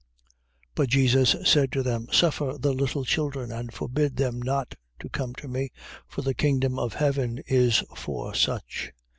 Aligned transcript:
19:14. 0.69 0.69
But 0.73 0.89
Jesus 0.89 1.35
said 1.45 1.71
to 1.73 1.83
them: 1.83 2.07
Suffer 2.11 2.55
the 2.59 2.73
little 2.73 3.05
children, 3.05 3.51
and 3.51 3.71
forbid 3.71 4.15
them 4.17 4.41
not 4.41 4.73
to 4.97 5.09
come 5.09 5.35
to 5.35 5.47
me: 5.47 5.69
for 6.07 6.23
the 6.23 6.33
kingdom 6.33 6.79
of 6.79 6.95
heaven 6.95 7.37
is 7.45 7.83
for 7.95 8.33
such. 8.33 8.91